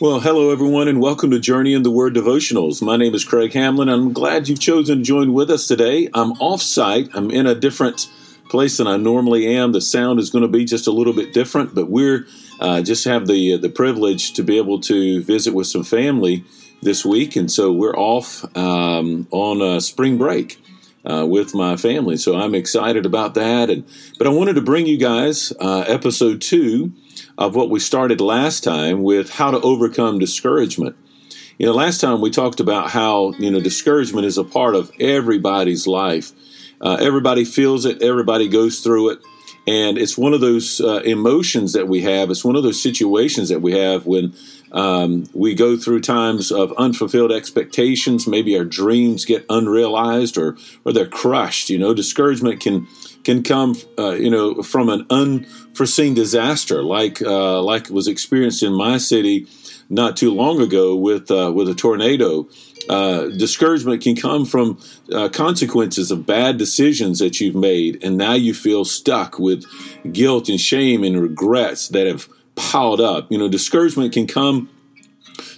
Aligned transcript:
Well, 0.00 0.18
hello, 0.18 0.50
everyone, 0.50 0.88
and 0.88 1.00
welcome 1.00 1.30
to 1.30 1.38
Journey 1.38 1.72
in 1.72 1.84
the 1.84 1.90
Word 1.90 2.16
devotionals. 2.16 2.82
My 2.82 2.96
name 2.96 3.14
is 3.14 3.24
Craig 3.24 3.52
Hamlin. 3.52 3.88
I'm 3.88 4.12
glad 4.12 4.48
you've 4.48 4.58
chosen 4.58 4.98
to 4.98 5.04
join 5.04 5.32
with 5.32 5.52
us 5.52 5.68
today. 5.68 6.08
I'm 6.12 6.32
off 6.40 6.62
site, 6.62 7.10
I'm 7.14 7.30
in 7.30 7.46
a 7.46 7.54
different 7.54 8.10
place 8.48 8.78
than 8.78 8.88
I 8.88 8.96
normally 8.96 9.46
am. 9.46 9.70
The 9.70 9.80
sound 9.80 10.18
is 10.18 10.30
going 10.30 10.42
to 10.42 10.48
be 10.48 10.64
just 10.64 10.88
a 10.88 10.90
little 10.90 11.12
bit 11.12 11.32
different, 11.32 11.76
but 11.76 11.90
we're 11.90 12.26
uh, 12.58 12.82
just 12.82 13.04
have 13.04 13.28
the, 13.28 13.56
the 13.56 13.68
privilege 13.68 14.32
to 14.32 14.42
be 14.42 14.56
able 14.56 14.80
to 14.80 15.22
visit 15.22 15.54
with 15.54 15.68
some 15.68 15.84
family 15.84 16.44
this 16.82 17.04
week, 17.04 17.36
and 17.36 17.50
so 17.50 17.72
we're 17.72 17.96
off 17.96 18.44
um, 18.56 19.28
on 19.30 19.62
a 19.62 19.80
spring 19.80 20.18
break. 20.18 20.60
Uh, 21.06 21.26
with 21.26 21.54
my 21.54 21.76
family, 21.76 22.16
so 22.16 22.34
I'm 22.34 22.54
excited 22.54 23.04
about 23.04 23.34
that. 23.34 23.68
And 23.68 23.84
but 24.16 24.26
I 24.26 24.30
wanted 24.30 24.54
to 24.54 24.62
bring 24.62 24.86
you 24.86 24.96
guys 24.96 25.52
uh, 25.60 25.84
episode 25.86 26.40
two 26.40 26.94
of 27.36 27.54
what 27.54 27.68
we 27.68 27.78
started 27.78 28.22
last 28.22 28.64
time 28.64 29.02
with 29.02 29.28
how 29.28 29.50
to 29.50 29.60
overcome 29.60 30.18
discouragement. 30.18 30.96
You 31.58 31.66
know, 31.66 31.72
last 31.72 32.00
time 32.00 32.22
we 32.22 32.30
talked 32.30 32.58
about 32.58 32.90
how, 32.90 33.32
you 33.38 33.50
know, 33.50 33.60
discouragement 33.60 34.26
is 34.26 34.38
a 34.38 34.44
part 34.44 34.74
of 34.74 34.90
everybody's 34.98 35.86
life. 35.86 36.32
Uh, 36.80 36.96
everybody 37.00 37.44
feels 37.44 37.84
it, 37.84 38.02
everybody 38.02 38.48
goes 38.48 38.80
through 38.80 39.10
it. 39.10 39.18
And 39.66 39.96
it's 39.96 40.18
one 40.18 40.34
of 40.34 40.40
those 40.40 40.80
uh, 40.80 41.00
emotions 41.04 41.72
that 41.72 41.88
we 41.88 42.02
have. 42.02 42.30
It's 42.30 42.44
one 42.44 42.56
of 42.56 42.62
those 42.62 42.82
situations 42.82 43.48
that 43.48 43.62
we 43.62 43.72
have 43.72 44.04
when 44.04 44.34
um, 44.72 45.24
we 45.32 45.54
go 45.54 45.76
through 45.76 46.00
times 46.00 46.52
of 46.52 46.72
unfulfilled 46.76 47.32
expectations. 47.32 48.26
Maybe 48.26 48.58
our 48.58 48.64
dreams 48.64 49.24
get 49.24 49.46
unrealized 49.48 50.36
or, 50.36 50.56
or 50.84 50.92
they're 50.92 51.06
crushed. 51.06 51.70
You 51.70 51.78
know, 51.78 51.94
discouragement 51.94 52.60
can 52.60 52.86
can 53.22 53.42
come, 53.42 53.74
uh, 53.98 54.10
you 54.10 54.28
know, 54.28 54.62
from 54.62 54.90
an 54.90 55.06
unforeseen 55.08 56.12
disaster, 56.12 56.82
like 56.82 57.22
uh, 57.22 57.62
like 57.62 57.88
was 57.88 58.06
experienced 58.06 58.62
in 58.62 58.74
my 58.74 58.98
city 58.98 59.46
not 59.88 60.16
too 60.16 60.32
long 60.32 60.60
ago 60.60 60.96
with 60.96 61.30
uh, 61.30 61.52
with 61.54 61.68
a 61.68 61.74
tornado. 61.74 62.48
Uh, 62.88 63.28
discouragement 63.28 64.02
can 64.02 64.14
come 64.14 64.44
from 64.44 64.78
uh, 65.12 65.28
consequences 65.30 66.10
of 66.10 66.26
bad 66.26 66.58
decisions 66.58 67.18
that 67.18 67.40
you've 67.40 67.54
made, 67.54 68.02
and 68.04 68.16
now 68.16 68.34
you 68.34 68.52
feel 68.52 68.84
stuck 68.84 69.38
with 69.38 69.64
guilt 70.12 70.48
and 70.48 70.60
shame 70.60 71.02
and 71.02 71.20
regrets 71.20 71.88
that 71.88 72.06
have 72.06 72.28
piled 72.56 73.00
up. 73.00 73.30
You 73.30 73.38
know, 73.38 73.48
discouragement 73.48 74.12
can 74.12 74.26
come 74.26 74.68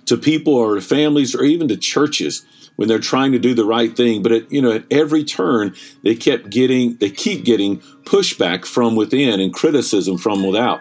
to 0.06 0.16
people 0.16 0.54
or 0.54 0.80
families 0.80 1.34
or 1.34 1.42
even 1.42 1.68
to 1.68 1.76
churches 1.76 2.44
when 2.76 2.88
they're 2.88 2.98
trying 2.98 3.32
to 3.32 3.38
do 3.38 3.54
the 3.54 3.64
right 3.64 3.96
thing. 3.96 4.22
But 4.22 4.32
at, 4.32 4.52
you 4.52 4.62
know, 4.62 4.72
at 4.72 4.84
every 4.90 5.24
turn, 5.24 5.74
they 6.02 6.14
kept 6.14 6.50
getting, 6.50 6.96
they 6.96 7.10
keep 7.10 7.44
getting 7.44 7.80
pushback 8.04 8.64
from 8.64 8.96
within 8.96 9.40
and 9.40 9.52
criticism 9.52 10.18
from 10.18 10.46
without. 10.46 10.80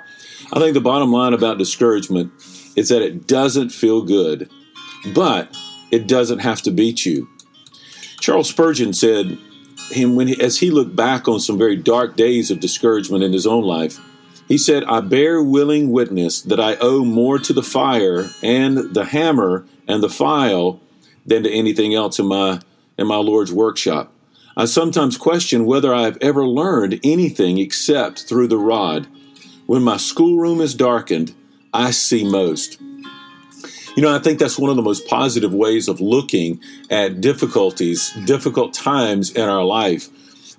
I 0.54 0.60
think 0.60 0.74
the 0.74 0.82
bottom 0.82 1.12
line 1.12 1.34
about 1.34 1.58
discouragement 1.58 2.32
is 2.76 2.90
that 2.90 3.02
it 3.02 3.28
doesn't 3.28 3.70
feel 3.70 4.02
good, 4.02 4.50
but 5.14 5.56
it 5.92 6.08
doesn't 6.08 6.40
have 6.40 6.62
to 6.64 6.72
beat 6.72 7.06
you. 7.06 7.28
Charles 8.20 8.50
Spurgeon 8.50 8.94
said, 8.94 9.38
him 9.92 10.16
when 10.16 10.28
he, 10.28 10.42
as 10.42 10.60
he 10.60 10.72
looked 10.72 10.96
back 10.96 11.28
on 11.28 11.40
some 11.40 11.58
very 11.58 11.76
dark 11.76 12.16
days 12.16 12.50
of 12.50 12.60
discouragement 12.60 13.24
in 13.24 13.34
his 13.34 13.46
own 13.46 13.64
life, 13.64 14.00
he 14.48 14.58
said, 14.58 14.84
I 14.86 15.02
bear 15.02 15.42
willing 15.42 15.92
witness 15.92 16.42
that 16.42 16.60
I 16.60 16.76
owe 16.76 17.04
more 17.04 17.40
to 17.40 17.54
the 17.54 17.64
fire 17.64 18.30
and 18.44 18.94
the 18.94 19.06
hammer 19.06 19.66
and 19.88 20.04
the 20.04 20.10
file 20.10 20.80
than 21.26 21.44
to 21.44 21.52
anything 21.52 21.94
else 21.96 22.20
in 22.20 22.28
my 22.28 22.62
in 22.98 23.08
my 23.08 23.18
Lord's 23.18 23.52
workshop. 23.52 24.14
I 24.56 24.66
sometimes 24.66 25.18
question 25.18 25.66
whether 25.66 25.94
I 25.94 26.04
have 26.04 26.18
ever 26.22 26.48
learned 26.48 27.02
anything 27.04 27.58
except 27.58 28.24
through 28.24 28.48
the 28.48 28.58
rod. 28.58 29.08
When 29.66 29.84
my 29.84 29.98
schoolroom 29.98 30.62
is 30.62 30.74
darkened, 30.76 31.36
I 31.76 31.92
see 31.92 32.24
most. 32.24 32.80
You 33.96 34.04
know, 34.04 34.14
I 34.14 34.20
think 34.20 34.40
that's 34.40 34.58
one 34.60 34.70
of 34.70 34.76
the 34.76 34.82
most 34.82 35.08
positive 35.08 35.54
ways 35.54 35.88
of 35.88 36.02
looking 36.02 36.60
at 36.90 37.22
difficulties, 37.22 38.12
difficult 38.26 38.74
times 38.74 39.32
in 39.32 39.48
our 39.48 39.64
life. 39.64 40.10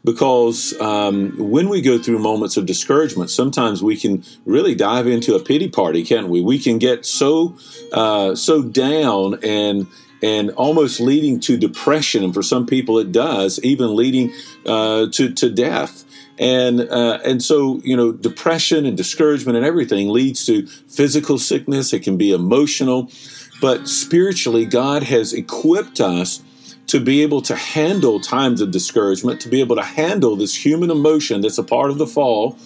Because 0.04 0.78
um, 0.80 1.34
when 1.36 1.68
we 1.68 1.80
go 1.82 1.98
through 1.98 2.20
moments 2.20 2.56
of 2.56 2.64
discouragement, 2.64 3.28
sometimes 3.28 3.82
we 3.82 3.96
can 3.96 4.24
really 4.44 4.74
dive 4.74 5.06
into 5.08 5.34
a 5.34 5.40
pity 5.40 5.68
party, 5.68 6.04
can't 6.04 6.28
we? 6.28 6.40
We 6.40 6.58
can 6.60 6.78
get 6.78 7.04
so 7.04 7.56
uh, 7.92 8.36
so 8.36 8.62
down 8.62 9.40
and 9.42 9.88
and 10.22 10.50
almost 10.52 11.00
leading 11.00 11.40
to 11.40 11.56
depression. 11.56 12.24
And 12.24 12.32
for 12.32 12.42
some 12.42 12.66
people, 12.66 12.98
it 12.98 13.12
does, 13.12 13.58
even 13.62 13.94
leading 13.94 14.32
uh, 14.64 15.08
to, 15.12 15.32
to 15.32 15.50
death. 15.50 16.05
And, 16.38 16.82
uh, 16.82 17.18
and 17.24 17.42
so, 17.42 17.80
you 17.82 17.96
know, 17.96 18.12
depression 18.12 18.84
and 18.84 18.96
discouragement 18.96 19.56
and 19.56 19.64
everything 19.64 20.10
leads 20.10 20.44
to 20.46 20.66
physical 20.66 21.38
sickness. 21.38 21.92
It 21.92 22.02
can 22.02 22.16
be 22.16 22.32
emotional. 22.32 23.10
But 23.60 23.88
spiritually, 23.88 24.66
God 24.66 25.02
has 25.04 25.32
equipped 25.32 26.00
us 26.00 26.42
to 26.88 27.00
be 27.00 27.22
able 27.22 27.42
to 27.42 27.56
handle 27.56 28.20
times 28.20 28.60
of 28.60 28.70
discouragement, 28.70 29.40
to 29.40 29.48
be 29.48 29.60
able 29.60 29.76
to 29.76 29.82
handle 29.82 30.36
this 30.36 30.54
human 30.54 30.90
emotion 30.90 31.40
that's 31.40 31.58
a 31.58 31.64
part 31.64 31.90
of 31.90 31.98
the 31.98 32.06
fall, 32.06 32.58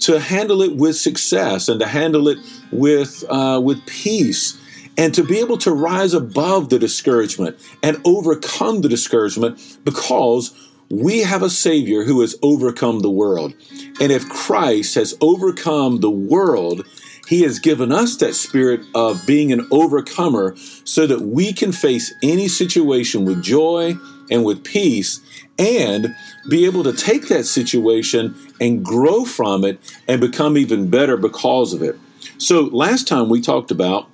to 0.00 0.18
handle 0.18 0.62
it 0.62 0.76
with 0.76 0.96
success 0.96 1.68
and 1.68 1.78
to 1.80 1.86
handle 1.86 2.28
it 2.28 2.38
with, 2.70 3.24
uh, 3.28 3.60
with 3.62 3.84
peace 3.86 4.58
and 4.96 5.14
to 5.14 5.24
be 5.24 5.38
able 5.38 5.58
to 5.58 5.72
rise 5.72 6.14
above 6.14 6.68
the 6.68 6.78
discouragement 6.78 7.58
and 7.82 8.00
overcome 8.04 8.82
the 8.82 8.88
discouragement 8.88 9.78
because 9.84 10.71
we 10.92 11.20
have 11.20 11.42
a 11.42 11.48
Savior 11.48 12.04
who 12.04 12.20
has 12.20 12.36
overcome 12.42 13.00
the 13.00 13.10
world. 13.10 13.54
And 13.98 14.12
if 14.12 14.28
Christ 14.28 14.94
has 14.96 15.16
overcome 15.22 16.00
the 16.00 16.10
world, 16.10 16.86
he 17.26 17.40
has 17.44 17.58
given 17.58 17.90
us 17.90 18.16
that 18.16 18.34
spirit 18.34 18.82
of 18.94 19.26
being 19.26 19.52
an 19.52 19.66
overcomer 19.70 20.54
so 20.84 21.06
that 21.06 21.22
we 21.22 21.54
can 21.54 21.72
face 21.72 22.12
any 22.22 22.46
situation 22.46 23.24
with 23.24 23.42
joy 23.42 23.94
and 24.30 24.44
with 24.44 24.64
peace 24.64 25.22
and 25.58 26.14
be 26.50 26.66
able 26.66 26.84
to 26.84 26.92
take 26.92 27.28
that 27.28 27.44
situation 27.44 28.34
and 28.60 28.84
grow 28.84 29.24
from 29.24 29.64
it 29.64 29.80
and 30.06 30.20
become 30.20 30.58
even 30.58 30.90
better 30.90 31.16
because 31.16 31.72
of 31.72 31.82
it. 31.82 31.96
So, 32.36 32.64
last 32.64 33.08
time 33.08 33.30
we 33.30 33.40
talked 33.40 33.70
about 33.70 34.10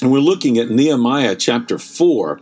and 0.00 0.10
we're 0.10 0.18
looking 0.18 0.58
at 0.58 0.70
Nehemiah 0.70 1.36
chapter 1.36 1.78
4. 1.78 2.40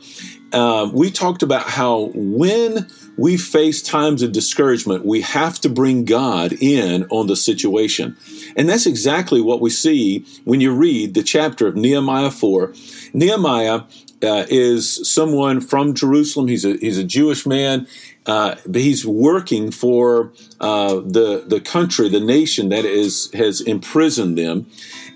Uh, 0.52 0.90
we 0.92 1.10
talked 1.10 1.42
about 1.42 1.62
how 1.62 2.10
when 2.14 2.86
we 3.16 3.36
face 3.36 3.82
times 3.82 4.22
of 4.22 4.32
discouragement, 4.32 5.04
we 5.04 5.22
have 5.22 5.58
to 5.60 5.68
bring 5.68 6.04
God 6.04 6.52
in 6.60 7.06
on 7.10 7.26
the 7.26 7.36
situation. 7.36 8.16
And 8.56 8.68
that's 8.68 8.86
exactly 8.86 9.40
what 9.40 9.60
we 9.60 9.70
see 9.70 10.26
when 10.44 10.60
you 10.60 10.72
read 10.72 11.14
the 11.14 11.22
chapter 11.22 11.66
of 11.66 11.76
Nehemiah 11.76 12.30
4. 12.30 12.74
Nehemiah 13.14 13.82
uh, 14.22 14.46
is 14.48 15.10
someone 15.10 15.60
from 15.60 15.94
Jerusalem, 15.94 16.48
he's 16.48 16.64
a, 16.64 16.76
he's 16.76 16.98
a 16.98 17.04
Jewish 17.04 17.46
man. 17.46 17.86
Uh, 18.26 18.56
but 18.66 18.80
he's 18.80 19.06
working 19.06 19.70
for 19.70 20.32
uh, 20.60 20.96
the 20.96 21.44
the 21.46 21.60
country, 21.60 22.08
the 22.08 22.18
nation 22.18 22.70
that 22.70 22.84
is 22.84 23.30
has 23.34 23.60
imprisoned 23.60 24.36
them, 24.36 24.66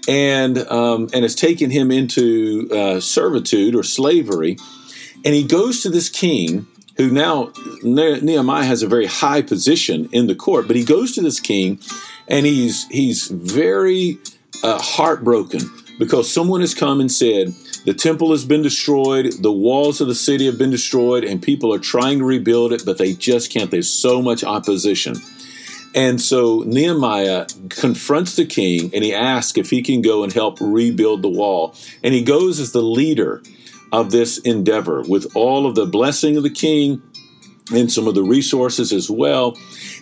and 0.06 0.59
um, 0.69 1.09
and 1.12 1.25
has 1.25 1.34
taken 1.34 1.71
him 1.71 1.91
into 1.91 2.69
uh, 2.71 3.00
servitude 3.00 3.75
or 3.75 3.83
slavery. 3.83 4.56
And 5.25 5.34
he 5.34 5.43
goes 5.43 5.83
to 5.83 5.91
this 5.91 6.09
king 6.09 6.69
who 7.00 7.11
now 7.11 7.50
Nehemiah 7.83 8.65
has 8.65 8.83
a 8.83 8.87
very 8.87 9.06
high 9.06 9.41
position 9.41 10.06
in 10.12 10.27
the 10.27 10.34
court, 10.34 10.66
but 10.66 10.77
he 10.77 10.84
goes 10.84 11.15
to 11.15 11.22
this 11.22 11.41
king, 11.41 11.78
and 12.28 12.44
he's 12.44 12.87
he's 12.88 13.28
very 13.28 14.19
uh, 14.62 14.78
heartbroken 14.78 15.62
because 15.99 16.31
someone 16.31 16.60
has 16.60 16.75
come 16.75 17.00
and 17.00 17.10
said 17.10 17.55
the 17.87 17.94
temple 17.94 18.33
has 18.33 18.44
been 18.44 18.60
destroyed, 18.60 19.33
the 19.41 19.50
walls 19.50 20.03
of 20.03 20.09
the 20.09 20.15
city 20.15 20.44
have 20.44 20.59
been 20.59 20.71
destroyed, 20.71 21.25
and 21.25 21.43
people 21.43 21.72
are 21.72 21.78
trying 21.78 22.19
to 22.19 22.25
rebuild 22.27 22.71
it, 22.75 22.83
but 22.84 22.99
they 22.99 23.15
just 23.15 23.50
can't. 23.50 23.71
There's 23.71 23.91
so 23.91 24.21
much 24.21 24.44
opposition. 24.44 25.15
And 25.94 26.21
so 26.21 26.62
Nehemiah 26.66 27.47
confronts 27.71 28.36
the 28.36 28.45
king 28.45 28.92
and 28.95 29.03
he 29.03 29.13
asks 29.13 29.59
if 29.59 29.71
he 29.71 29.83
can 29.83 30.03
go 30.03 30.22
and 30.22 30.33
help 30.33 30.59
rebuild 30.60 31.22
the 31.22 31.28
wall. 31.28 31.74
And 32.04 32.15
he 32.15 32.22
goes 32.22 32.60
as 32.60 32.71
the 32.71 32.83
leader 32.83 33.42
of 33.92 34.10
this 34.10 34.39
endeavor 34.39 35.03
with 35.03 35.34
all 35.34 35.66
of 35.66 35.75
the 35.75 35.87
blessing 35.87 36.37
of 36.37 36.42
the 36.42 36.51
king 36.51 37.03
and 37.72 37.91
some 37.91 38.09
of 38.09 38.15
the 38.15 38.22
resources 38.22 38.92
as 38.92 39.10
well. 39.10 39.57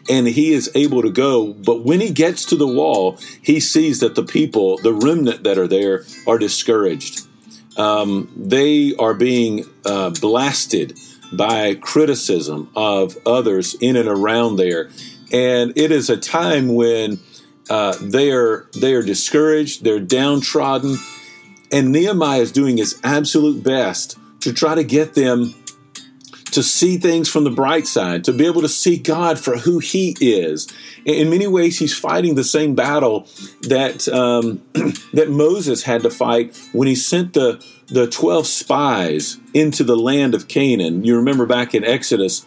And 0.09 0.27
he 0.27 0.53
is 0.53 0.71
able 0.75 1.03
to 1.03 1.11
go. 1.11 1.53
But 1.53 1.85
when 1.85 2.01
he 2.01 2.11
gets 2.11 2.45
to 2.47 2.57
the 2.57 2.67
wall, 2.67 3.19
he 3.43 3.61
sees 3.61 4.01
that 4.01 4.15
the 4.15 4.23
people, 4.23 4.79
the 4.79 4.95
remnant 4.95 5.45
that 5.45 5.59
are 5.59 5.69
there, 5.69 6.05
are 6.27 6.39
discouraged. 6.39 7.27
Um, 7.77 8.33
they 8.37 8.95
are 8.97 9.15
being 9.15 9.65
uh, 9.85 10.11
blasted 10.11 10.99
by 11.33 11.75
criticism 11.75 12.71
of 12.75 13.17
others 13.27 13.75
in 13.75 13.97
and 13.97 14.09
around 14.09 14.57
there 14.57 14.89
and 15.33 15.77
it 15.77 15.93
is 15.93 16.09
a 16.09 16.17
time 16.17 16.75
when 16.75 17.21
uh, 17.69 17.97
they 18.01 18.31
are 18.33 18.67
they 18.75 18.95
are 18.95 19.03
discouraged, 19.03 19.85
they're 19.85 20.01
downtrodden, 20.01 20.97
and 21.73 21.93
Nehemiah 21.93 22.41
is 22.41 22.53
doing 22.53 22.77
his 22.77 22.99
absolute 23.05 23.63
best 23.63 24.19
to 24.41 24.53
try 24.53 24.75
to 24.75 24.85
get 24.85 25.15
them 25.15 25.55
to 26.53 26.63
see 26.63 26.97
things 26.97 27.29
from 27.29 27.45
the 27.45 27.51
bright 27.51 27.87
side, 27.87 28.25
to 28.25 28.33
be 28.33 28.47
able 28.47 28.63
to 28.63 28.69
see 28.69 28.97
God 28.97 29.39
for 29.39 29.57
who 29.57 29.79
He 29.79 30.17
is. 30.21 30.67
In 31.05 31.31
many 31.31 31.47
ways, 31.47 31.79
he's 31.79 31.97
fighting 31.97 32.35
the 32.35 32.45
same 32.45 32.75
battle 32.75 33.29
that 33.63 34.09
um, 34.09 34.63
that 35.13 35.31
Moses 35.31 35.83
had 35.83 36.03
to 36.03 36.11
fight 36.11 36.57
when 36.73 36.89
he 36.89 36.95
sent 36.95 37.35
the 37.35 37.65
the 37.87 38.07
twelve 38.07 38.47
spies 38.47 39.39
into 39.55 39.85
the 39.85 39.97
land 39.97 40.35
of 40.35 40.49
Canaan. 40.49 41.05
You 41.05 41.17
remember 41.17 41.47
back 41.47 41.75
in 41.75 41.85
Exodus 41.85 42.45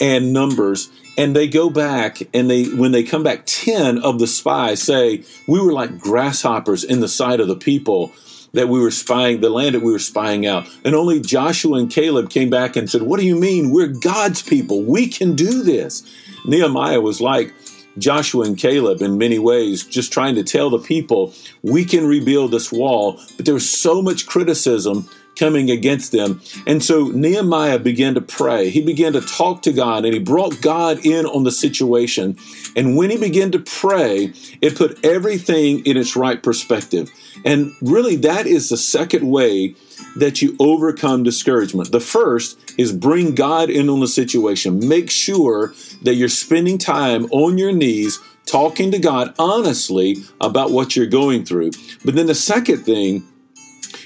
and 0.00 0.32
Numbers, 0.32 0.90
and 1.18 1.36
they 1.36 1.46
go 1.46 1.70
back 1.70 2.22
and 2.32 2.48
they 2.48 2.64
when 2.64 2.92
they 2.92 3.02
come 3.02 3.22
back, 3.22 3.42
ten 3.46 3.98
of 3.98 4.18
the 4.18 4.26
spies 4.26 4.82
say 4.82 5.24
we 5.46 5.60
were 5.60 5.72
like 5.72 5.98
grasshoppers 5.98 6.82
in 6.82 7.00
the 7.00 7.08
sight 7.08 7.40
of 7.40 7.48
the 7.48 7.56
people 7.56 8.12
that 8.52 8.68
we 8.68 8.80
were 8.80 8.90
spying, 8.90 9.40
the 9.40 9.50
land 9.50 9.74
that 9.74 9.82
we 9.82 9.92
were 9.92 9.98
spying 9.98 10.46
out. 10.46 10.66
And 10.84 10.94
only 10.94 11.20
Joshua 11.20 11.78
and 11.78 11.90
Caleb 11.90 12.30
came 12.30 12.50
back 12.50 12.76
and 12.76 12.90
said, 12.90 13.02
What 13.02 13.20
do 13.20 13.26
you 13.26 13.36
mean? 13.36 13.70
We're 13.70 13.88
God's 13.88 14.42
people. 14.42 14.82
We 14.82 15.08
can 15.08 15.34
do 15.34 15.62
this. 15.62 16.02
Nehemiah 16.46 17.00
was 17.00 17.20
like 17.20 17.52
Joshua 17.98 18.46
and 18.46 18.56
Caleb 18.56 19.02
in 19.02 19.18
many 19.18 19.38
ways, 19.38 19.84
just 19.84 20.12
trying 20.12 20.34
to 20.36 20.44
tell 20.44 20.70
the 20.70 20.78
people, 20.78 21.34
We 21.62 21.84
can 21.84 22.06
rebuild 22.06 22.50
this 22.50 22.72
wall. 22.72 23.20
But 23.36 23.46
there 23.46 23.54
was 23.54 23.68
so 23.68 24.02
much 24.02 24.26
criticism 24.26 25.08
coming 25.36 25.70
against 25.70 26.12
them. 26.12 26.40
And 26.66 26.82
so 26.82 27.08
Nehemiah 27.08 27.78
began 27.78 28.14
to 28.14 28.20
pray. 28.20 28.70
He 28.70 28.80
began 28.80 29.12
to 29.14 29.20
talk 29.20 29.62
to 29.62 29.72
God 29.72 30.04
and 30.04 30.12
he 30.12 30.20
brought 30.20 30.60
God 30.60 31.04
in 31.04 31.26
on 31.26 31.44
the 31.44 31.52
situation. 31.52 32.36
And 32.76 32.96
when 32.96 33.10
he 33.10 33.16
began 33.16 33.50
to 33.52 33.58
pray, 33.58 34.32
it 34.60 34.76
put 34.76 35.04
everything 35.04 35.84
in 35.86 35.96
its 35.96 36.16
right 36.16 36.42
perspective. 36.42 37.10
And 37.44 37.72
really, 37.80 38.16
that 38.16 38.46
is 38.46 38.68
the 38.68 38.76
second 38.76 39.28
way 39.28 39.74
that 40.16 40.42
you 40.42 40.56
overcome 40.58 41.22
discouragement. 41.22 41.92
The 41.92 42.00
first 42.00 42.58
is 42.78 42.92
bring 42.92 43.34
God 43.34 43.70
in 43.70 43.88
on 43.88 44.00
the 44.00 44.08
situation. 44.08 44.86
Make 44.88 45.10
sure 45.10 45.74
that 46.02 46.14
you're 46.14 46.28
spending 46.28 46.78
time 46.78 47.26
on 47.26 47.58
your 47.58 47.72
knees 47.72 48.18
talking 48.46 48.90
to 48.90 48.98
God 48.98 49.34
honestly 49.38 50.16
about 50.40 50.72
what 50.72 50.96
you're 50.96 51.06
going 51.06 51.44
through. 51.44 51.70
But 52.04 52.14
then 52.14 52.26
the 52.26 52.34
second 52.34 52.78
thing 52.78 53.26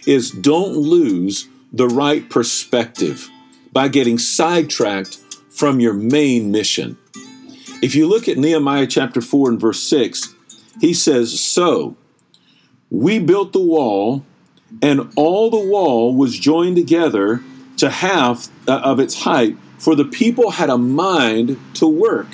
is 0.06 0.30
don't 0.30 0.76
lose 0.76 1.48
the 1.72 1.88
right 1.88 2.28
perspective 2.30 3.28
by 3.72 3.88
getting 3.88 4.18
sidetracked 4.18 5.18
from 5.50 5.80
your 5.80 5.94
main 5.94 6.50
mission. 6.50 6.96
If 7.82 7.94
you 7.94 8.06
look 8.06 8.28
at 8.28 8.38
Nehemiah 8.38 8.86
chapter 8.86 9.20
4 9.20 9.50
and 9.50 9.60
verse 9.60 9.82
6, 9.82 10.34
he 10.80 10.94
says, 10.94 11.40
So 11.40 11.96
we 12.90 13.18
built 13.18 13.52
the 13.52 13.60
wall, 13.60 14.24
and 14.80 15.12
all 15.16 15.50
the 15.50 15.68
wall 15.68 16.14
was 16.14 16.38
joined 16.38 16.76
together 16.76 17.42
to 17.78 17.90
half 17.90 18.48
uh, 18.68 18.80
of 18.84 19.00
its 19.00 19.22
height, 19.22 19.56
for 19.78 19.94
the 19.94 20.04
people 20.04 20.52
had 20.52 20.70
a 20.70 20.78
mind 20.78 21.58
to 21.74 21.86
work. 21.86 22.28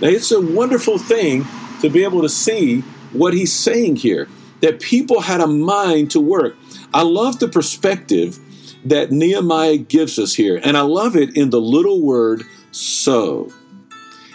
Now, 0.00 0.08
it's 0.08 0.32
a 0.32 0.40
wonderful 0.40 0.98
thing 0.98 1.44
to 1.80 1.88
be 1.88 2.04
able 2.04 2.22
to 2.22 2.28
see 2.28 2.80
what 3.12 3.34
he's 3.34 3.52
saying 3.52 3.96
here 3.96 4.28
that 4.60 4.80
people 4.80 5.20
had 5.20 5.40
a 5.40 5.46
mind 5.46 6.10
to 6.12 6.20
work. 6.20 6.56
I 6.92 7.02
love 7.02 7.38
the 7.38 7.48
perspective 7.48 8.38
that 8.84 9.10
Nehemiah 9.10 9.78
gives 9.78 10.18
us 10.18 10.34
here, 10.34 10.60
and 10.62 10.76
I 10.76 10.82
love 10.82 11.16
it 11.16 11.36
in 11.36 11.50
the 11.50 11.60
little 11.60 12.00
word 12.00 12.44
so. 12.70 13.52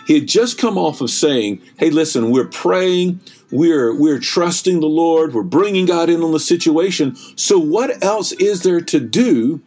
He 0.06 0.16
had 0.16 0.28
just 0.28 0.58
come 0.58 0.78
off 0.78 1.02
of 1.02 1.10
saying, 1.10 1.62
Hey, 1.78 1.90
listen, 1.90 2.32
we're 2.32 2.48
praying, 2.48 3.22
we're, 3.52 3.96
we're 3.96 4.20
trusting 4.20 4.80
the 4.80 4.88
Lord, 4.88 5.34
we're 5.34 5.44
bringing 5.44 5.86
God 5.86 6.10
in 6.10 6.24
on 6.24 6.32
the 6.32 6.40
situation. 6.40 7.16
So, 7.36 7.60
what 7.60 8.04
else 8.04 8.32
is 8.34 8.64
there 8.64 8.82
to 8.82 9.00
do 9.00 9.62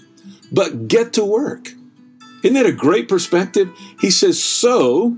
but 0.52 0.88
get 0.88 1.12
to 1.14 1.24
work? 1.24 1.72
Isn't 2.42 2.54
that 2.54 2.66
a 2.66 2.72
great 2.72 3.08
perspective? 3.08 3.70
He 4.00 4.10
says, 4.10 4.42
So 4.42 5.16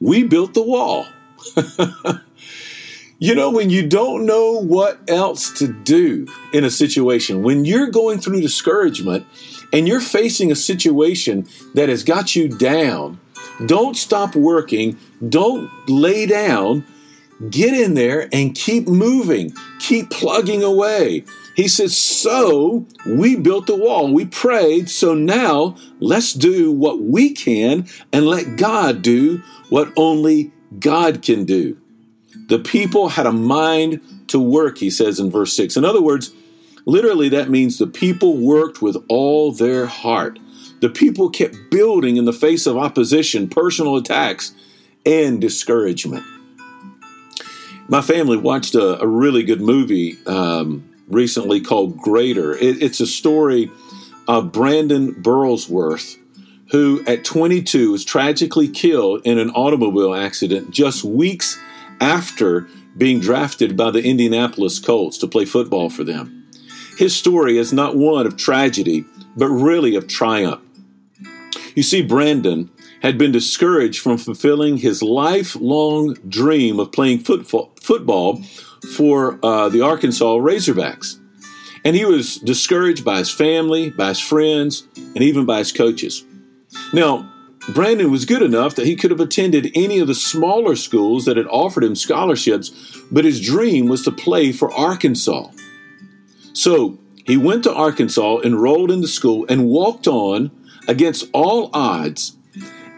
we 0.00 0.22
built 0.22 0.54
the 0.54 0.62
wall. 0.62 1.06
You 3.24 3.34
know, 3.34 3.48
when 3.48 3.70
you 3.70 3.88
don't 3.88 4.26
know 4.26 4.60
what 4.60 5.00
else 5.08 5.50
to 5.52 5.66
do 5.66 6.26
in 6.52 6.62
a 6.62 6.70
situation, 6.70 7.42
when 7.42 7.64
you're 7.64 7.86
going 7.86 8.18
through 8.18 8.42
discouragement 8.42 9.24
and 9.72 9.88
you're 9.88 10.02
facing 10.02 10.52
a 10.52 10.54
situation 10.54 11.48
that 11.72 11.88
has 11.88 12.04
got 12.04 12.36
you 12.36 12.48
down, 12.48 13.18
don't 13.64 13.96
stop 13.96 14.36
working, 14.36 14.98
don't 15.26 15.70
lay 15.88 16.26
down, 16.26 16.84
get 17.48 17.72
in 17.72 17.94
there 17.94 18.28
and 18.30 18.54
keep 18.54 18.86
moving, 18.86 19.54
keep 19.78 20.10
plugging 20.10 20.62
away. 20.62 21.24
He 21.56 21.66
says, 21.66 21.96
So 21.96 22.84
we 23.06 23.36
built 23.36 23.66
the 23.66 23.74
wall, 23.74 24.12
we 24.12 24.26
prayed, 24.26 24.90
so 24.90 25.14
now 25.14 25.76
let's 25.98 26.34
do 26.34 26.70
what 26.70 27.00
we 27.00 27.32
can 27.32 27.86
and 28.12 28.26
let 28.26 28.56
God 28.58 29.00
do 29.00 29.38
what 29.70 29.90
only 29.96 30.52
God 30.78 31.22
can 31.22 31.46
do. 31.46 31.78
The 32.46 32.58
people 32.58 33.08
had 33.08 33.26
a 33.26 33.32
mind 33.32 34.00
to 34.28 34.38
work, 34.38 34.78
he 34.78 34.90
says 34.90 35.18
in 35.20 35.30
verse 35.30 35.52
6. 35.54 35.76
In 35.76 35.84
other 35.84 36.02
words, 36.02 36.32
literally 36.86 37.28
that 37.30 37.50
means 37.50 37.78
the 37.78 37.86
people 37.86 38.36
worked 38.36 38.82
with 38.82 38.96
all 39.08 39.52
their 39.52 39.86
heart. 39.86 40.38
The 40.80 40.88
people 40.90 41.30
kept 41.30 41.56
building 41.70 42.16
in 42.16 42.24
the 42.24 42.32
face 42.32 42.66
of 42.66 42.76
opposition, 42.76 43.48
personal 43.48 43.96
attacks, 43.96 44.54
and 45.06 45.40
discouragement. 45.40 46.24
My 47.88 48.00
family 48.00 48.36
watched 48.36 48.74
a, 48.74 49.00
a 49.00 49.06
really 49.06 49.42
good 49.42 49.60
movie 49.60 50.16
um, 50.26 50.88
recently 51.08 51.60
called 51.60 51.98
Greater. 51.98 52.54
It, 52.56 52.82
it's 52.82 53.00
a 53.00 53.06
story 53.06 53.70
of 54.26 54.52
Brandon 54.52 55.14
Burlsworth, 55.14 56.16
who 56.70 57.04
at 57.06 57.24
22 57.24 57.92
was 57.92 58.04
tragically 58.04 58.68
killed 58.68 59.20
in 59.24 59.38
an 59.38 59.50
automobile 59.50 60.14
accident 60.14 60.70
just 60.70 61.04
weeks 61.04 61.58
after 62.00 62.68
being 62.96 63.20
drafted 63.20 63.76
by 63.76 63.90
the 63.90 64.02
Indianapolis 64.02 64.78
Colts 64.78 65.18
to 65.18 65.26
play 65.26 65.44
football 65.44 65.90
for 65.90 66.04
them. 66.04 66.46
His 66.96 67.14
story 67.14 67.58
is 67.58 67.72
not 67.72 67.96
one 67.96 68.26
of 68.26 68.36
tragedy, 68.36 69.04
but 69.36 69.48
really 69.48 69.96
of 69.96 70.06
triumph. 70.06 70.62
You 71.74 71.82
see, 71.82 72.02
Brandon 72.02 72.70
had 73.02 73.18
been 73.18 73.32
discouraged 73.32 74.00
from 74.00 74.16
fulfilling 74.16 74.76
his 74.76 75.02
lifelong 75.02 76.14
dream 76.28 76.78
of 76.78 76.92
playing 76.92 77.18
football, 77.18 78.42
for 78.96 79.38
uh, 79.42 79.68
the 79.68 79.80
Arkansas 79.80 80.36
Razorbacks. 80.36 81.18
And 81.84 81.94
he 81.96 82.04
was 82.04 82.36
discouraged 82.36 83.04
by 83.04 83.18
his 83.18 83.30
family, 83.30 83.90
by 83.90 84.08
his 84.08 84.20
friends, 84.20 84.86
and 84.96 85.18
even 85.18 85.44
by 85.44 85.58
his 85.58 85.72
coaches. 85.72 86.24
Now, 86.92 87.30
Brandon 87.72 88.10
was 88.10 88.26
good 88.26 88.42
enough 88.42 88.74
that 88.74 88.86
he 88.86 88.94
could 88.94 89.10
have 89.10 89.20
attended 89.20 89.70
any 89.74 89.98
of 89.98 90.06
the 90.06 90.14
smaller 90.14 90.76
schools 90.76 91.24
that 91.24 91.36
had 91.36 91.46
offered 91.46 91.84
him 91.84 91.94
scholarships, 91.94 92.70
but 93.10 93.24
his 93.24 93.40
dream 93.40 93.86
was 93.86 94.02
to 94.02 94.12
play 94.12 94.52
for 94.52 94.72
Arkansas. 94.72 95.48
So 96.52 96.98
he 97.24 97.36
went 97.36 97.64
to 97.64 97.74
Arkansas, 97.74 98.40
enrolled 98.44 98.90
in 98.90 99.00
the 99.00 99.08
school, 99.08 99.46
and 99.48 99.66
walked 99.66 100.06
on 100.06 100.50
against 100.86 101.28
all 101.32 101.70
odds. 101.72 102.36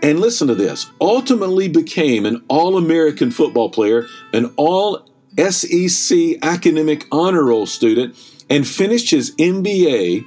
And 0.02 0.20
listen 0.20 0.48
to 0.48 0.54
this 0.54 0.90
ultimately 1.00 1.68
became 1.68 2.26
an 2.26 2.44
All 2.48 2.76
American 2.76 3.30
football 3.30 3.70
player, 3.70 4.06
an 4.32 4.52
All 4.56 5.08
SEC 5.38 6.38
academic 6.42 7.06
honor 7.12 7.44
roll 7.44 7.66
student, 7.66 8.16
and 8.50 8.66
finished 8.66 9.10
his 9.10 9.34
MBA 9.36 10.24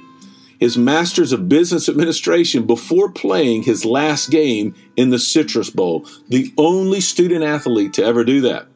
his 0.60 0.76
Master's 0.76 1.32
of 1.32 1.48
Business 1.48 1.88
Administration 1.88 2.66
before 2.66 3.10
playing 3.10 3.62
his 3.62 3.86
last 3.86 4.30
game 4.30 4.74
in 4.94 5.08
the 5.08 5.18
Citrus 5.18 5.70
Bowl, 5.70 6.06
the 6.28 6.52
only 6.58 7.00
student 7.00 7.42
athlete 7.42 7.94
to 7.94 8.04
ever 8.04 8.24
do 8.24 8.42
that. 8.42 8.68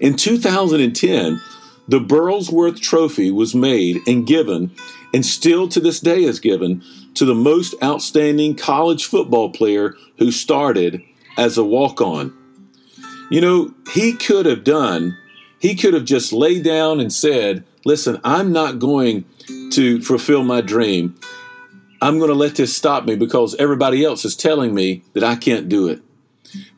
In 0.00 0.16
2010, 0.16 1.40
the 1.88 1.98
Burlsworth 1.98 2.80
Trophy 2.80 3.30
was 3.30 3.54
made 3.54 4.06
and 4.06 4.26
given, 4.26 4.70
and 5.14 5.24
still 5.24 5.66
to 5.68 5.80
this 5.80 5.98
day 5.98 6.24
is 6.24 6.38
given, 6.38 6.82
to 7.14 7.24
the 7.24 7.34
most 7.34 7.74
outstanding 7.82 8.54
college 8.54 9.06
football 9.06 9.50
player 9.50 9.94
who 10.18 10.30
started 10.30 11.02
as 11.38 11.56
a 11.56 11.64
walk 11.64 12.00
on. 12.00 12.36
You 13.30 13.40
know, 13.40 13.74
he 13.92 14.12
could 14.12 14.44
have 14.44 14.62
done, 14.62 15.16
he 15.58 15.74
could 15.74 15.94
have 15.94 16.04
just 16.04 16.34
laid 16.34 16.64
down 16.64 17.00
and 17.00 17.12
said, 17.12 17.64
Listen, 17.84 18.20
I'm 18.22 18.52
not 18.52 18.78
going 18.78 19.24
to 19.72 20.00
fulfill 20.00 20.44
my 20.44 20.60
dream. 20.60 21.14
I'm 22.00 22.18
going 22.18 22.30
to 22.30 22.34
let 22.34 22.56
this 22.56 22.74
stop 22.74 23.04
me 23.04 23.16
because 23.16 23.54
everybody 23.56 24.04
else 24.04 24.24
is 24.24 24.34
telling 24.34 24.74
me 24.74 25.02
that 25.12 25.22
I 25.22 25.36
can't 25.36 25.68
do 25.68 25.88
it. 25.88 26.02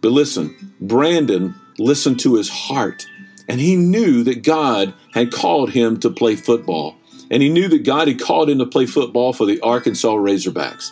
But 0.00 0.12
listen, 0.12 0.74
Brandon 0.80 1.54
listened 1.78 2.20
to 2.20 2.34
his 2.36 2.48
heart 2.48 3.06
and 3.48 3.60
he 3.60 3.76
knew 3.76 4.22
that 4.24 4.42
God 4.42 4.94
had 5.12 5.32
called 5.32 5.70
him 5.70 5.98
to 6.00 6.10
play 6.10 6.36
football. 6.36 6.96
And 7.30 7.42
he 7.42 7.48
knew 7.48 7.68
that 7.68 7.84
God 7.84 8.08
had 8.08 8.20
called 8.20 8.50
him 8.50 8.58
to 8.58 8.66
play 8.66 8.86
football 8.86 9.32
for 9.32 9.46
the 9.46 9.60
Arkansas 9.60 10.14
Razorbacks. 10.14 10.90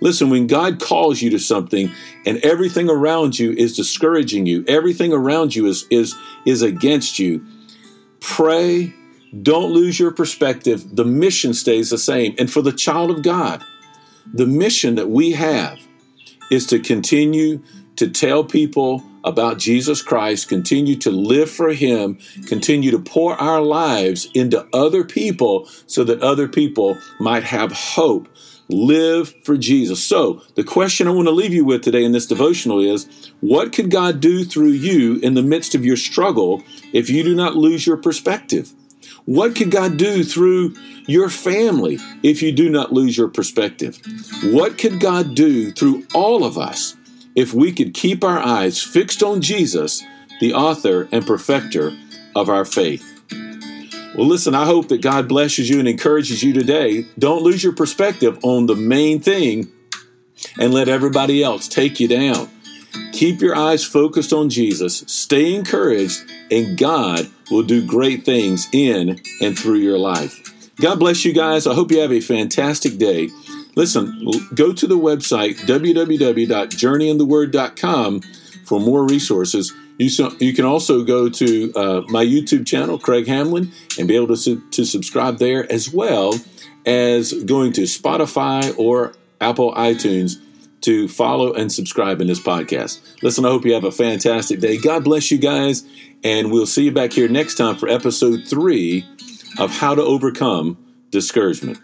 Listen, 0.00 0.30
when 0.30 0.46
God 0.46 0.80
calls 0.80 1.22
you 1.22 1.30
to 1.30 1.38
something 1.38 1.90
and 2.24 2.38
everything 2.38 2.88
around 2.88 3.38
you 3.38 3.52
is 3.52 3.76
discouraging 3.76 4.46
you, 4.46 4.64
everything 4.68 5.12
around 5.12 5.54
you 5.54 5.66
is, 5.66 5.86
is, 5.90 6.14
is 6.44 6.62
against 6.62 7.18
you, 7.18 7.44
pray 8.20 8.92
don't 9.42 9.72
lose 9.72 9.98
your 9.98 10.10
perspective. 10.10 10.96
The 10.96 11.04
mission 11.04 11.54
stays 11.54 11.90
the 11.90 11.98
same. 11.98 12.34
And 12.38 12.50
for 12.50 12.62
the 12.62 12.72
child 12.72 13.10
of 13.10 13.22
God, 13.22 13.62
the 14.32 14.46
mission 14.46 14.94
that 14.96 15.10
we 15.10 15.32
have 15.32 15.78
is 16.50 16.66
to 16.66 16.78
continue 16.78 17.62
to 17.96 18.08
tell 18.08 18.44
people 18.44 19.02
about 19.24 19.58
Jesus 19.58 20.02
Christ, 20.02 20.48
continue 20.48 20.96
to 20.96 21.10
live 21.10 21.50
for 21.50 21.72
Him, 21.72 22.18
continue 22.46 22.90
to 22.90 22.98
pour 22.98 23.34
our 23.34 23.60
lives 23.60 24.28
into 24.34 24.66
other 24.72 25.04
people 25.04 25.66
so 25.86 26.04
that 26.04 26.22
other 26.22 26.48
people 26.48 26.96
might 27.18 27.44
have 27.44 27.72
hope. 27.72 28.28
Live 28.70 29.34
for 29.44 29.56
Jesus. 29.56 30.04
So, 30.04 30.42
the 30.54 30.62
question 30.62 31.08
I 31.08 31.10
want 31.10 31.26
to 31.26 31.32
leave 31.32 31.54
you 31.54 31.64
with 31.64 31.82
today 31.82 32.04
in 32.04 32.12
this 32.12 32.26
devotional 32.26 32.80
is 32.80 33.32
what 33.40 33.72
could 33.72 33.90
God 33.90 34.20
do 34.20 34.44
through 34.44 34.72
you 34.72 35.16
in 35.20 35.32
the 35.32 35.42
midst 35.42 35.74
of 35.74 35.86
your 35.86 35.96
struggle 35.96 36.62
if 36.92 37.08
you 37.08 37.24
do 37.24 37.34
not 37.34 37.56
lose 37.56 37.86
your 37.86 37.96
perspective? 37.96 38.74
What 39.28 39.54
could 39.54 39.70
God 39.70 39.98
do 39.98 40.24
through 40.24 40.74
your 41.06 41.28
family 41.28 41.98
if 42.22 42.40
you 42.40 42.50
do 42.50 42.70
not 42.70 42.94
lose 42.94 43.18
your 43.18 43.28
perspective? 43.28 44.00
What 44.44 44.78
could 44.78 45.00
God 45.00 45.34
do 45.34 45.70
through 45.70 46.06
all 46.14 46.44
of 46.44 46.56
us 46.56 46.96
if 47.34 47.52
we 47.52 47.70
could 47.70 47.92
keep 47.92 48.24
our 48.24 48.38
eyes 48.38 48.82
fixed 48.82 49.22
on 49.22 49.42
Jesus, 49.42 50.02
the 50.40 50.54
author 50.54 51.10
and 51.12 51.26
perfecter 51.26 51.94
of 52.34 52.48
our 52.48 52.64
faith. 52.64 53.04
Well, 54.16 54.26
listen, 54.26 54.54
I 54.54 54.64
hope 54.64 54.88
that 54.88 55.02
God 55.02 55.28
blesses 55.28 55.68
you 55.68 55.78
and 55.78 55.86
encourages 55.86 56.42
you 56.42 56.54
today. 56.54 57.04
Don't 57.18 57.42
lose 57.42 57.62
your 57.62 57.74
perspective 57.74 58.38
on 58.42 58.64
the 58.64 58.76
main 58.76 59.20
thing 59.20 59.70
and 60.58 60.72
let 60.72 60.88
everybody 60.88 61.42
else 61.44 61.68
take 61.68 62.00
you 62.00 62.08
down. 62.08 62.48
Keep 63.12 63.40
your 63.40 63.56
eyes 63.56 63.84
focused 63.84 64.32
on 64.32 64.48
Jesus, 64.48 65.04
stay 65.06 65.54
encouraged, 65.54 66.22
and 66.50 66.78
God 66.78 67.28
will 67.50 67.62
do 67.62 67.84
great 67.84 68.24
things 68.24 68.68
in 68.72 69.20
and 69.40 69.58
through 69.58 69.78
your 69.78 69.98
life. 69.98 70.44
God 70.80 71.00
bless 71.00 71.24
you 71.24 71.32
guys. 71.32 71.66
I 71.66 71.74
hope 71.74 71.90
you 71.90 71.98
have 71.98 72.12
a 72.12 72.20
fantastic 72.20 72.98
day. 72.98 73.30
Listen, 73.74 74.30
go 74.54 74.72
to 74.72 74.86
the 74.86 74.98
website 74.98 75.56
www.journeyintheword.com 75.60 78.20
for 78.64 78.80
more 78.80 79.04
resources. 79.04 79.72
You, 79.98 80.10
so, 80.10 80.32
you 80.38 80.52
can 80.52 80.64
also 80.64 81.02
go 81.02 81.28
to 81.28 81.72
uh, 81.74 82.02
my 82.08 82.24
YouTube 82.24 82.66
channel, 82.66 82.98
Craig 82.98 83.26
Hamlin, 83.26 83.72
and 83.98 84.06
be 84.06 84.14
able 84.14 84.28
to, 84.28 84.36
su- 84.36 84.62
to 84.70 84.84
subscribe 84.84 85.38
there 85.38 85.70
as 85.72 85.92
well 85.92 86.34
as 86.86 87.32
going 87.32 87.72
to 87.72 87.82
Spotify 87.82 88.72
or 88.78 89.14
Apple 89.40 89.74
iTunes 89.74 90.36
to 90.82 91.08
follow 91.08 91.52
and 91.52 91.72
subscribe 91.72 92.20
in 92.20 92.26
this 92.26 92.40
podcast. 92.40 93.00
Listen, 93.22 93.44
I 93.44 93.48
hope 93.48 93.64
you 93.64 93.74
have 93.74 93.84
a 93.84 93.92
fantastic 93.92 94.60
day. 94.60 94.78
God 94.78 95.04
bless 95.04 95.30
you 95.30 95.38
guys, 95.38 95.84
and 96.22 96.52
we'll 96.52 96.66
see 96.66 96.84
you 96.84 96.92
back 96.92 97.12
here 97.12 97.28
next 97.28 97.56
time 97.56 97.76
for 97.76 97.88
episode 97.88 98.44
three 98.46 99.06
of 99.58 99.70
How 99.70 99.94
to 99.94 100.02
Overcome 100.02 100.78
Discouragement. 101.10 101.78